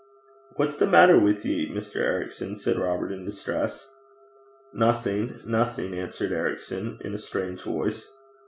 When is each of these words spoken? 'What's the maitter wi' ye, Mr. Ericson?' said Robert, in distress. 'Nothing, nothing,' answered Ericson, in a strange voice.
'What's 0.55 0.77
the 0.77 0.87
maitter 0.87 1.19
wi' 1.19 1.37
ye, 1.43 1.71
Mr. 1.71 1.97
Ericson?' 1.97 2.55
said 2.57 2.75
Robert, 2.79 3.11
in 3.11 3.23
distress. 3.23 3.87
'Nothing, 4.73 5.29
nothing,' 5.45 5.93
answered 5.93 6.31
Ericson, 6.31 6.97
in 7.01 7.13
a 7.13 7.19
strange 7.19 7.61
voice. 7.61 8.09